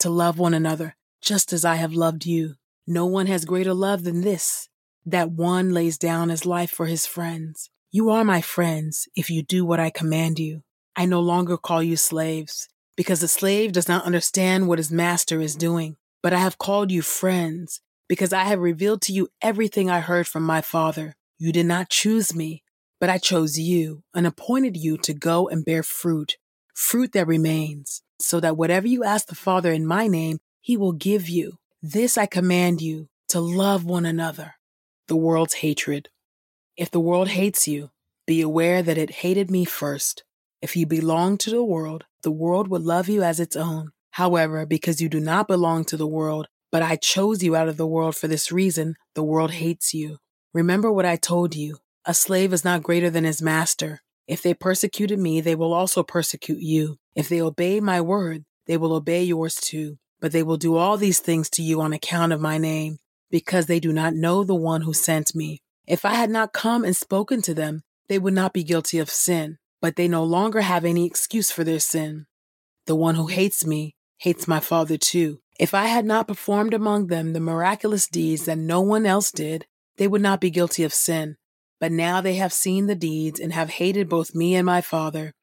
to 0.00 0.10
love 0.10 0.38
one 0.38 0.54
another, 0.54 0.96
just 1.20 1.52
as 1.52 1.64
I 1.64 1.76
have 1.76 1.92
loved 1.92 2.26
you. 2.26 2.54
No 2.86 3.06
one 3.06 3.26
has 3.26 3.44
greater 3.44 3.74
love 3.74 4.02
than 4.02 4.22
this 4.22 4.68
that 5.06 5.30
one 5.30 5.70
lays 5.70 5.98
down 5.98 6.28
his 6.28 6.46
life 6.46 6.70
for 6.70 6.86
his 6.86 7.06
friends. 7.06 7.70
You 7.90 8.10
are 8.10 8.24
my 8.24 8.40
friends 8.40 9.08
if 9.14 9.30
you 9.30 9.42
do 9.42 9.64
what 9.64 9.80
I 9.80 9.90
command 9.90 10.38
you. 10.38 10.62
I 10.96 11.06
no 11.06 11.20
longer 11.20 11.56
call 11.56 11.82
you 11.82 11.96
slaves, 11.96 12.68
because 12.96 13.20
the 13.20 13.28
slave 13.28 13.72
does 13.72 13.88
not 13.88 14.04
understand 14.04 14.68
what 14.68 14.78
his 14.78 14.90
master 14.90 15.40
is 15.40 15.56
doing. 15.56 15.96
But 16.22 16.32
I 16.32 16.38
have 16.38 16.58
called 16.58 16.90
you 16.90 17.02
friends, 17.02 17.80
because 18.08 18.32
I 18.32 18.44
have 18.44 18.60
revealed 18.60 19.02
to 19.02 19.12
you 19.12 19.28
everything 19.40 19.90
I 19.90 20.00
heard 20.00 20.26
from 20.26 20.42
my 20.42 20.60
Father. 20.60 21.16
You 21.38 21.52
did 21.52 21.66
not 21.66 21.88
choose 21.88 22.34
me, 22.34 22.62
but 23.00 23.10
I 23.10 23.18
chose 23.18 23.58
you 23.58 24.04
and 24.14 24.26
appointed 24.26 24.76
you 24.76 24.96
to 24.98 25.14
go 25.14 25.48
and 25.48 25.64
bear 25.64 25.82
fruit, 25.82 26.36
fruit 26.74 27.12
that 27.12 27.26
remains, 27.26 28.02
so 28.20 28.38
that 28.40 28.56
whatever 28.56 28.86
you 28.86 29.02
ask 29.02 29.26
the 29.26 29.34
Father 29.34 29.72
in 29.72 29.86
my 29.86 30.06
name, 30.06 30.38
he 30.60 30.76
will 30.76 30.92
give 30.92 31.28
you. 31.28 31.58
This 31.82 32.16
I 32.16 32.26
command 32.26 32.80
you 32.80 33.08
to 33.28 33.40
love 33.40 33.84
one 33.84 34.06
another 34.06 34.54
the 35.08 35.16
world's 35.16 35.54
hatred. 35.54 36.08
If 36.76 36.90
the 36.90 37.00
world 37.00 37.28
hates 37.28 37.66
you, 37.66 37.90
be 38.26 38.40
aware 38.40 38.82
that 38.82 38.96
it 38.96 39.10
hated 39.10 39.50
me 39.50 39.64
first. 39.64 40.22
If 40.62 40.76
you 40.76 40.86
belong 40.86 41.38
to 41.38 41.50
the 41.50 41.64
world, 41.64 42.04
the 42.22 42.30
world 42.30 42.68
would 42.68 42.82
love 42.82 43.08
you 43.08 43.22
as 43.22 43.40
its 43.40 43.56
own. 43.56 43.90
However, 44.12 44.66
because 44.66 45.00
you 45.00 45.08
do 45.08 45.20
not 45.20 45.48
belong 45.48 45.84
to 45.86 45.96
the 45.96 46.06
world, 46.06 46.46
but 46.70 46.82
I 46.82 46.96
chose 46.96 47.42
you 47.42 47.56
out 47.56 47.68
of 47.68 47.76
the 47.76 47.86
world 47.86 48.16
for 48.16 48.28
this 48.28 48.52
reason, 48.52 48.94
the 49.14 49.22
world 49.22 49.52
hates 49.52 49.92
you. 49.94 50.18
Remember 50.52 50.92
what 50.92 51.06
I 51.06 51.16
told 51.16 51.54
you 51.54 51.78
a 52.04 52.14
slave 52.14 52.52
is 52.52 52.64
not 52.64 52.82
greater 52.82 53.10
than 53.10 53.24
his 53.24 53.40
master. 53.40 54.00
If 54.26 54.42
they 54.42 54.54
persecuted 54.54 55.18
me, 55.18 55.40
they 55.40 55.54
will 55.54 55.72
also 55.72 56.02
persecute 56.02 56.60
you. 56.60 56.96
If 57.14 57.28
they 57.28 57.40
obey 57.40 57.80
my 57.80 58.00
word, 58.00 58.44
they 58.66 58.76
will 58.76 58.92
obey 58.92 59.22
yours 59.22 59.54
too. 59.54 59.98
But 60.20 60.32
they 60.32 60.42
will 60.42 60.56
do 60.56 60.76
all 60.76 60.96
these 60.96 61.20
things 61.20 61.48
to 61.50 61.62
you 61.62 61.80
on 61.80 61.92
account 61.92 62.32
of 62.32 62.40
my 62.40 62.58
name, 62.58 62.98
because 63.30 63.66
they 63.66 63.80
do 63.80 63.92
not 63.92 64.14
know 64.14 64.44
the 64.44 64.54
one 64.54 64.82
who 64.82 64.92
sent 64.92 65.34
me. 65.34 65.60
If 65.86 66.04
I 66.04 66.14
had 66.14 66.30
not 66.30 66.52
come 66.52 66.84
and 66.84 66.96
spoken 66.96 67.42
to 67.42 67.54
them, 67.54 67.82
they 68.08 68.18
would 68.18 68.34
not 68.34 68.52
be 68.52 68.62
guilty 68.62 68.98
of 68.98 69.10
sin, 69.10 69.58
but 69.82 69.96
they 69.96 70.08
no 70.08 70.24
longer 70.24 70.62
have 70.62 70.86
any 70.86 71.04
excuse 71.04 71.50
for 71.50 71.64
their 71.64 71.80
sin. 71.80 72.24
The 72.86 72.94
one 72.94 73.16
who 73.16 73.26
hates 73.26 73.66
me 73.66 73.96
hates 74.18 74.48
my 74.48 74.60
Father 74.60 74.96
too. 74.96 75.40
If 75.58 75.74
I 75.74 75.86
had 75.86 76.06
not 76.06 76.28
performed 76.28 76.72
among 76.72 77.08
them 77.08 77.32
the 77.32 77.40
miraculous 77.40 78.08
deeds 78.08 78.46
that 78.46 78.56
no 78.56 78.80
one 78.80 79.04
else 79.04 79.32
did, 79.32 79.66
they 79.98 80.08
would 80.08 80.22
not 80.22 80.40
be 80.40 80.50
guilty 80.50 80.84
of 80.84 80.94
sin. 80.94 81.36
But 81.80 81.92
now 81.92 82.20
they 82.20 82.36
have 82.36 82.52
seen 82.52 82.86
the 82.86 82.94
deeds 82.94 83.40
and 83.40 83.52
have 83.52 83.70
hated 83.70 84.08
both 84.08 84.34
me 84.34 84.54
and 84.54 84.64
my 84.64 84.80
Father. 84.80 85.34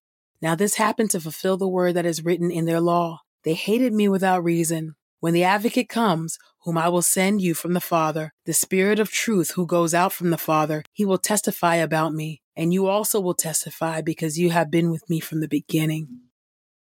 Now 0.41 0.55
this 0.55 0.75
happened 0.75 1.11
to 1.11 1.19
fulfill 1.19 1.57
the 1.57 1.67
word 1.67 1.95
that 1.95 2.05
is 2.05 2.23
written 2.23 2.49
in 2.49 2.63
their 2.63 2.79
law. 2.79 3.19
They 3.43 3.53
hated 3.53 3.93
me 3.93 4.07
without 4.07 4.43
reason. 4.43 4.95
When 5.19 5.33
the 5.33 5.43
advocate 5.43 5.89
comes, 5.89 6.37
whom 6.63 6.77
I 6.77 6.87
will 6.87 7.01
send 7.01 7.41
you 7.41 7.53
from 7.53 7.73
the 7.73 7.81
Father, 7.81 8.31
the 8.45 8.53
Spirit 8.53 8.99
of 8.99 9.11
truth 9.11 9.51
who 9.55 9.65
goes 9.65 9.93
out 9.93 10.13
from 10.13 10.29
the 10.29 10.37
Father, 10.37 10.83
he 10.93 11.03
will 11.03 11.17
testify 11.17 11.75
about 11.75 12.13
me, 12.13 12.41
and 12.59 12.73
you 12.73 12.87
also 12.87 13.21
will 13.21 13.33
testify 13.33 14.01
because 14.01 14.37
you 14.37 14.49
have 14.49 14.69
been 14.69 14.91
with 14.91 15.09
me 15.09 15.21
from 15.21 15.39
the 15.39 15.47
beginning. 15.47 16.09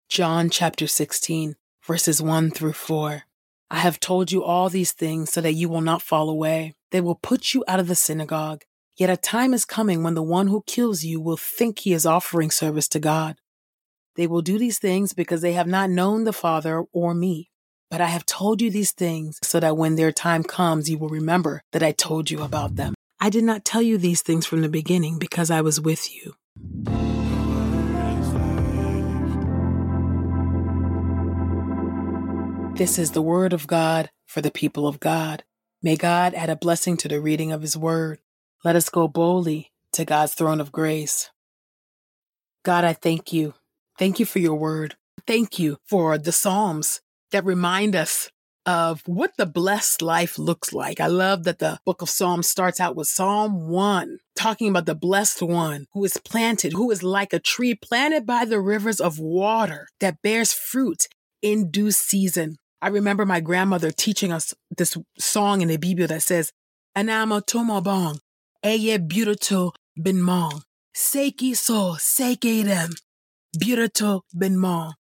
John 0.07 0.51
chapter 0.51 0.85
16, 0.85 1.55
verses 1.83 2.21
1 2.21 2.51
through 2.51 2.73
4. 2.73 3.23
I 3.71 3.77
have 3.77 3.99
told 3.99 4.31
you 4.31 4.43
all 4.43 4.69
these 4.69 4.91
things 4.91 5.31
so 5.31 5.41
that 5.41 5.53
you 5.53 5.67
will 5.67 5.81
not 5.81 6.03
fall 6.03 6.29
away. 6.29 6.75
They 6.91 7.01
will 7.01 7.15
put 7.15 7.55
you 7.55 7.63
out 7.67 7.79
of 7.79 7.87
the 7.87 7.95
synagogue. 7.95 8.61
Yet 8.97 9.09
a 9.09 9.17
time 9.17 9.51
is 9.51 9.65
coming 9.65 10.03
when 10.03 10.13
the 10.13 10.21
one 10.21 10.45
who 10.45 10.63
kills 10.67 11.03
you 11.03 11.19
will 11.19 11.37
think 11.37 11.79
he 11.79 11.93
is 11.93 12.05
offering 12.05 12.51
service 12.51 12.87
to 12.89 12.99
God. 12.99 13.37
They 14.15 14.27
will 14.27 14.43
do 14.43 14.59
these 14.59 14.77
things 14.77 15.13
because 15.13 15.41
they 15.41 15.53
have 15.53 15.65
not 15.65 15.89
known 15.89 16.23
the 16.23 16.33
Father 16.33 16.83
or 16.93 17.15
me. 17.15 17.49
But 17.89 17.99
I 17.99 18.07
have 18.07 18.27
told 18.27 18.61
you 18.61 18.69
these 18.69 18.91
things 18.91 19.39
so 19.41 19.59
that 19.59 19.75
when 19.75 19.95
their 19.95 20.11
time 20.11 20.43
comes, 20.43 20.87
you 20.87 20.99
will 20.99 21.09
remember 21.09 21.63
that 21.71 21.81
I 21.81 21.93
told 21.93 22.29
you 22.29 22.43
about 22.43 22.75
them. 22.75 22.93
I 23.23 23.29
did 23.29 23.45
not 23.45 23.63
tell 23.63 23.81
you 23.81 23.97
these 23.97 24.21
things 24.21 24.45
from 24.45 24.59
the 24.59 24.67
beginning 24.67 25.17
because 25.17 25.49
I 25.49 25.61
was 25.61 25.79
with 25.79 26.13
you. 26.13 26.35
This 32.75 32.99
is 32.99 33.11
the 33.11 33.21
word 33.21 33.53
of 33.53 33.65
God 33.65 34.09
for 34.25 34.41
the 34.41 34.51
people 34.51 34.89
of 34.89 34.99
God. 34.99 35.45
May 35.81 35.95
God 35.95 36.33
add 36.33 36.49
a 36.49 36.57
blessing 36.57 36.97
to 36.97 37.07
the 37.07 37.21
reading 37.21 37.53
of 37.53 37.61
his 37.61 37.77
word. 37.77 38.19
Let 38.65 38.75
us 38.75 38.89
go 38.89 39.07
boldly 39.07 39.71
to 39.93 40.03
God's 40.03 40.33
throne 40.33 40.59
of 40.59 40.73
grace. 40.73 41.29
God, 42.63 42.83
I 42.83 42.91
thank 42.91 43.31
you. 43.31 43.53
Thank 43.97 44.19
you 44.19 44.25
for 44.25 44.39
your 44.39 44.55
word. 44.55 44.97
Thank 45.25 45.57
you 45.57 45.77
for 45.87 46.17
the 46.17 46.33
Psalms 46.33 46.99
that 47.31 47.45
remind 47.45 47.95
us 47.95 48.29
of 48.65 49.01
what 49.05 49.31
the 49.37 49.45
blessed 49.45 50.01
life 50.01 50.39
looks 50.39 50.73
like. 50.73 50.99
I 50.99 51.07
love 51.07 51.43
that 51.43 51.59
the 51.59 51.79
book 51.85 52.01
of 52.01 52.09
Psalms 52.09 52.47
starts 52.47 52.79
out 52.79 52.95
with 52.95 53.07
Psalm 53.07 53.67
1, 53.67 54.19
talking 54.35 54.69
about 54.69 54.85
the 54.85 54.95
blessed 54.95 55.41
one 55.41 55.87
who 55.93 56.03
is 56.03 56.17
planted, 56.17 56.73
who 56.73 56.89
is 56.91 57.03
like 57.03 57.33
a 57.33 57.39
tree 57.39 57.75
planted 57.75 58.25
by 58.25 58.45
the 58.45 58.59
rivers 58.59 58.99
of 58.99 59.19
water 59.19 59.87
that 59.99 60.21
bears 60.21 60.53
fruit 60.53 61.07
in 61.41 61.69
due 61.69 61.91
season. 61.91 62.57
I 62.81 62.87
remember 62.87 63.25
my 63.25 63.39
grandmother 63.39 63.91
teaching 63.91 64.31
us 64.31 64.53
this 64.75 64.97
song 65.17 65.61
in 65.61 65.67
the 65.67 65.77
Bible 65.77 66.07
that 66.07 66.23
says, 66.23 66.51
Anamo 66.97 67.41
tomobong, 67.41 68.19
eye 68.63 68.97
beautiful 68.97 69.75
bin 70.01 70.21
mong, 70.21 70.63
seiki 70.95 71.55
so 71.55 71.95
seike 71.97 72.65
dem, 72.65 72.91
beautiful 73.57 74.25
bin 74.37 74.57
mong 74.57 74.93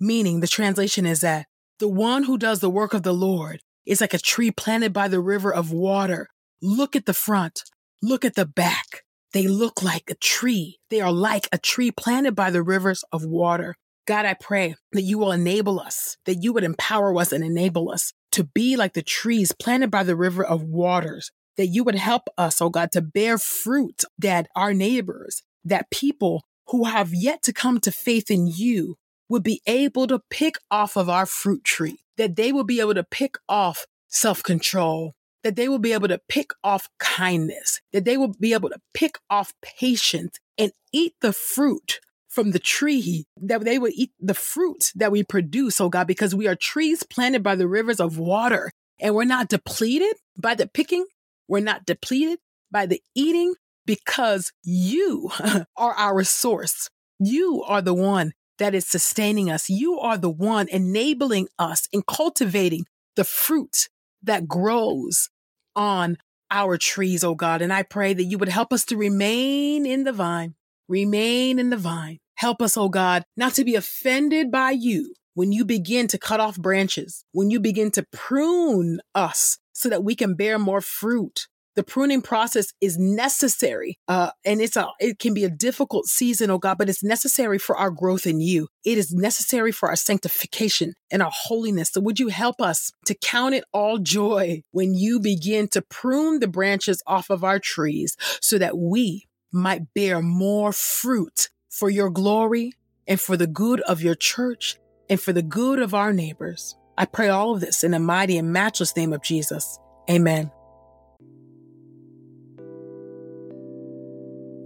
meaning 0.00 0.40
the 0.40 0.46
translation 0.46 1.06
is 1.06 1.20
that 1.20 1.46
the 1.78 1.88
one 1.88 2.24
who 2.24 2.38
does 2.38 2.60
the 2.60 2.70
work 2.70 2.94
of 2.94 3.02
the 3.02 3.12
Lord 3.12 3.60
is 3.84 4.00
like 4.00 4.14
a 4.14 4.18
tree 4.18 4.50
planted 4.50 4.92
by 4.92 5.08
the 5.08 5.20
river 5.20 5.52
of 5.52 5.72
water. 5.72 6.28
Look 6.62 6.96
at 6.96 7.06
the 7.06 7.14
front, 7.14 7.62
look 8.02 8.24
at 8.24 8.34
the 8.34 8.46
back. 8.46 9.02
They 9.32 9.46
look 9.46 9.82
like 9.82 10.04
a 10.08 10.14
tree. 10.14 10.78
They 10.88 11.00
are 11.00 11.12
like 11.12 11.48
a 11.52 11.58
tree 11.58 11.90
planted 11.90 12.34
by 12.34 12.50
the 12.50 12.62
rivers 12.62 13.04
of 13.12 13.24
water. 13.24 13.74
God, 14.06 14.24
I 14.24 14.34
pray 14.34 14.76
that 14.92 15.02
you 15.02 15.18
will 15.18 15.32
enable 15.32 15.78
us, 15.80 16.16
that 16.24 16.36
you 16.36 16.52
would 16.52 16.64
empower 16.64 17.14
us 17.18 17.32
and 17.32 17.44
enable 17.44 17.90
us 17.90 18.12
to 18.32 18.44
be 18.44 18.76
like 18.76 18.94
the 18.94 19.02
trees 19.02 19.52
planted 19.52 19.90
by 19.90 20.04
the 20.04 20.16
river 20.16 20.44
of 20.44 20.62
waters, 20.62 21.32
that 21.56 21.66
you 21.66 21.84
would 21.84 21.96
help 21.96 22.28
us, 22.38 22.62
oh 22.62 22.70
God, 22.70 22.92
to 22.92 23.02
bear 23.02 23.36
fruit 23.36 24.04
that 24.18 24.48
our 24.54 24.72
neighbors, 24.72 25.42
that 25.64 25.90
people 25.90 26.44
who 26.68 26.84
have 26.84 27.12
yet 27.12 27.42
to 27.42 27.52
come 27.52 27.80
to 27.80 27.90
faith 27.90 28.30
in 28.30 28.46
you 28.46 28.96
would 29.28 29.42
be 29.42 29.60
able 29.66 30.06
to 30.06 30.20
pick 30.30 30.56
off 30.70 30.96
of 30.96 31.08
our 31.08 31.26
fruit 31.26 31.64
tree, 31.64 31.98
that 32.16 32.36
they 32.36 32.52
will 32.52 32.64
be 32.64 32.80
able 32.80 32.94
to 32.94 33.04
pick 33.04 33.36
off 33.48 33.86
self 34.08 34.42
control, 34.42 35.14
that 35.42 35.56
they 35.56 35.68
will 35.68 35.78
be 35.78 35.92
able 35.92 36.08
to 36.08 36.20
pick 36.28 36.50
off 36.62 36.88
kindness, 36.98 37.80
that 37.92 38.04
they 38.04 38.16
will 38.16 38.34
be 38.40 38.52
able 38.52 38.68
to 38.68 38.80
pick 38.94 39.18
off 39.30 39.52
patience 39.62 40.38
and 40.58 40.72
eat 40.92 41.14
the 41.20 41.32
fruit 41.32 42.00
from 42.28 42.50
the 42.50 42.58
tree, 42.58 43.24
that 43.40 43.64
they 43.64 43.78
will 43.78 43.92
eat 43.94 44.12
the 44.20 44.34
fruit 44.34 44.92
that 44.94 45.10
we 45.10 45.22
produce, 45.22 45.80
oh 45.80 45.88
God, 45.88 46.06
because 46.06 46.34
we 46.34 46.46
are 46.46 46.56
trees 46.56 47.02
planted 47.02 47.42
by 47.42 47.54
the 47.54 47.68
rivers 47.68 48.00
of 48.00 48.18
water 48.18 48.70
and 49.00 49.14
we're 49.14 49.24
not 49.24 49.48
depleted 49.48 50.14
by 50.38 50.54
the 50.54 50.66
picking. 50.66 51.06
We're 51.48 51.60
not 51.60 51.86
depleted 51.86 52.38
by 52.70 52.86
the 52.86 53.00
eating 53.14 53.54
because 53.86 54.52
you 54.62 55.30
are 55.76 55.94
our 55.94 56.24
source. 56.24 56.90
You 57.18 57.62
are 57.66 57.80
the 57.80 57.94
one 57.94 58.32
that 58.58 58.74
is 58.74 58.86
sustaining 58.86 59.50
us. 59.50 59.68
You 59.68 59.98
are 59.98 60.18
the 60.18 60.30
one 60.30 60.68
enabling 60.68 61.48
us 61.58 61.88
and 61.92 62.06
cultivating 62.06 62.86
the 63.16 63.24
fruit 63.24 63.88
that 64.22 64.48
grows 64.48 65.28
on 65.74 66.16
our 66.50 66.76
trees, 66.78 67.24
oh 67.24 67.34
God. 67.34 67.62
And 67.62 67.72
I 67.72 67.82
pray 67.82 68.14
that 68.14 68.24
you 68.24 68.38
would 68.38 68.48
help 68.48 68.72
us 68.72 68.84
to 68.86 68.96
remain 68.96 69.86
in 69.86 70.04
the 70.04 70.12
vine, 70.12 70.54
remain 70.88 71.58
in 71.58 71.70
the 71.70 71.76
vine. 71.76 72.18
Help 72.36 72.60
us, 72.60 72.76
oh 72.76 72.88
God, 72.88 73.24
not 73.36 73.54
to 73.54 73.64
be 73.64 73.74
offended 73.74 74.50
by 74.50 74.70
you 74.70 75.14
when 75.34 75.52
you 75.52 75.64
begin 75.64 76.06
to 76.08 76.18
cut 76.18 76.40
off 76.40 76.56
branches, 76.56 77.24
when 77.32 77.50
you 77.50 77.60
begin 77.60 77.90
to 77.92 78.06
prune 78.12 79.00
us 79.14 79.58
so 79.72 79.88
that 79.88 80.04
we 80.04 80.14
can 80.14 80.34
bear 80.34 80.58
more 80.58 80.80
fruit 80.80 81.46
the 81.76 81.84
pruning 81.84 82.22
process 82.22 82.72
is 82.80 82.98
necessary. 82.98 83.98
Uh, 84.08 84.30
and 84.44 84.60
it's 84.60 84.76
a, 84.76 84.88
it 84.98 85.18
can 85.18 85.34
be 85.34 85.44
a 85.44 85.50
difficult 85.50 86.06
season, 86.06 86.50
oh 86.50 86.58
God, 86.58 86.78
but 86.78 86.88
it's 86.88 87.04
necessary 87.04 87.58
for 87.58 87.76
our 87.76 87.90
growth 87.90 88.26
in 88.26 88.40
you. 88.40 88.68
It 88.84 88.98
is 88.98 89.12
necessary 89.12 89.72
for 89.72 89.88
our 89.88 89.96
sanctification 89.96 90.94
and 91.10 91.22
our 91.22 91.32
holiness. 91.32 91.90
So 91.92 92.00
would 92.00 92.18
you 92.18 92.28
help 92.28 92.60
us 92.60 92.90
to 93.04 93.14
count 93.14 93.54
it 93.54 93.64
all 93.72 93.98
joy 93.98 94.62
when 94.72 94.94
you 94.94 95.20
begin 95.20 95.68
to 95.68 95.82
prune 95.82 96.40
the 96.40 96.48
branches 96.48 97.02
off 97.06 97.30
of 97.30 97.44
our 97.44 97.58
trees 97.58 98.16
so 98.40 98.58
that 98.58 98.76
we 98.76 99.26
might 99.52 99.94
bear 99.94 100.22
more 100.22 100.72
fruit 100.72 101.50
for 101.68 101.90
your 101.90 102.10
glory 102.10 102.72
and 103.06 103.20
for 103.20 103.36
the 103.36 103.46
good 103.46 103.80
of 103.82 104.02
your 104.02 104.14
church 104.14 104.78
and 105.10 105.20
for 105.20 105.32
the 105.32 105.42
good 105.42 105.78
of 105.78 105.94
our 105.94 106.12
neighbors. 106.12 106.76
I 106.98 107.04
pray 107.04 107.28
all 107.28 107.54
of 107.54 107.60
this 107.60 107.84
in 107.84 107.90
the 107.90 107.98
mighty 107.98 108.38
and 108.38 108.52
matchless 108.52 108.96
name 108.96 109.12
of 109.12 109.22
Jesus. 109.22 109.78
Amen. 110.10 110.50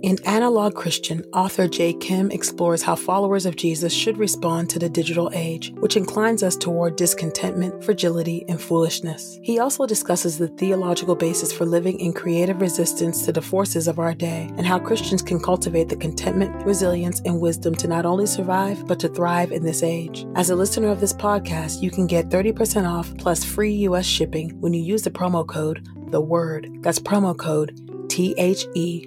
In 0.03 0.17
Analog 0.25 0.75
Christian, 0.75 1.23
author 1.35 1.69
Jay 1.69 1.93
Kim 1.93 2.31
explores 2.31 2.83
how 2.83 2.97
followers 2.97 3.45
of 3.45 3.57
Jesus 3.57 3.93
should 3.93 4.17
respond 4.17 4.71
to 4.71 4.79
the 4.79 4.89
digital 4.89 5.31
age, 5.35 5.75
which 5.81 5.95
inclines 5.95 6.43
us 6.43 6.57
toward 6.57 6.97
discontentment, 6.97 7.85
fragility, 7.85 8.47
and 8.49 8.59
foolishness. 8.59 9.39
He 9.43 9.59
also 9.59 9.85
discusses 9.85 10.39
the 10.39 10.49
theological 10.49 11.15
basis 11.15 11.53
for 11.53 11.67
living 11.67 12.01
in 12.01 12.15
creative 12.15 12.63
resistance 12.63 13.27
to 13.27 13.33
the 13.33 13.43
forces 13.43 13.89
of 13.89 13.99
our 13.99 14.15
day 14.15 14.51
and 14.57 14.65
how 14.65 14.79
Christians 14.79 15.21
can 15.21 15.39
cultivate 15.39 15.91
the 15.91 15.97
contentment, 15.97 16.65
resilience, 16.65 17.21
and 17.27 17.39
wisdom 17.39 17.75
to 17.75 17.87
not 17.87 18.07
only 18.07 18.25
survive, 18.25 18.87
but 18.87 18.99
to 19.01 19.09
thrive 19.09 19.53
in 19.53 19.65
this 19.65 19.83
age. 19.83 20.25
As 20.35 20.49
a 20.49 20.57
listener 20.57 20.89
of 20.89 21.01
this 21.01 21.13
podcast, 21.13 21.83
you 21.83 21.91
can 21.91 22.07
get 22.07 22.31
30% 22.31 22.89
off 22.89 23.15
plus 23.19 23.45
free 23.45 23.73
U.S. 23.73 24.07
shipping 24.07 24.59
when 24.61 24.73
you 24.73 24.83
use 24.83 25.03
the 25.03 25.11
promo 25.11 25.47
code 25.47 25.87
The 26.09 26.23
Word. 26.23 26.71
That's 26.81 26.99
promo 26.99 27.37
code 27.37 28.09
T 28.09 28.35
H 28.39 28.65
E 28.75 29.07